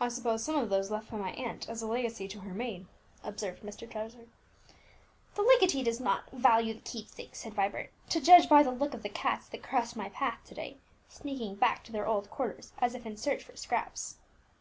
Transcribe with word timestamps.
"I 0.00 0.08
suppose 0.08 0.42
some 0.42 0.56
of 0.56 0.68
those 0.68 0.90
left 0.90 1.12
by 1.12 1.16
my 1.16 1.30
aunt 1.30 1.68
as 1.68 1.80
a 1.80 1.86
legacy 1.86 2.26
to 2.26 2.40
her 2.40 2.52
maid," 2.52 2.86
observed 3.22 3.62
Mr. 3.62 3.88
Trevor. 3.88 4.26
"The 5.36 5.42
legatee 5.42 5.84
does 5.84 6.00
not 6.00 6.28
value 6.32 6.74
the 6.74 6.80
keepsakes," 6.80 7.38
said 7.38 7.54
Vibert, 7.54 7.92
"to 8.08 8.20
judge 8.20 8.48
by 8.48 8.64
the 8.64 8.72
looks 8.72 8.96
of 8.96 9.04
the 9.04 9.08
cats 9.08 9.48
that 9.50 9.62
crossed 9.62 9.94
my 9.94 10.08
path 10.08 10.40
to 10.46 10.56
day, 10.56 10.78
sneaking 11.08 11.54
back 11.54 11.84
to 11.84 11.92
their 11.92 12.08
old 12.08 12.30
quarters 12.30 12.72
as 12.80 12.96
if 12.96 13.06
in 13.06 13.16
search 13.16 13.44
for 13.44 13.54
scraps." 13.56 14.16